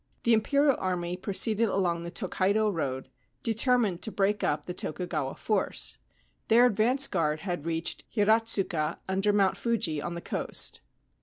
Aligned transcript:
The 0.23 0.33
Imperial 0.33 0.77
army 0.79 1.15
proceeded 1.15 1.69
along 1.69 2.01
the 2.01 2.09
Tokaido 2.09 2.71
road, 2.71 3.07
determined 3.43 4.01
to 4.01 4.11
break 4.11 4.43
up 4.43 4.65
the 4.65 4.73
Tokugawa 4.73 5.35
force. 5.35 5.99
Their 6.47 6.65
advance 6.65 7.07
guard 7.07 7.41
had 7.41 7.67
reached 7.67 8.03
Hiratsuka, 8.11 8.97
under 9.07 9.31
Mount 9.31 9.57
Fuji, 9.57 10.01
on 10.01 10.15
the 10.15 10.21
coast. 10.21 10.81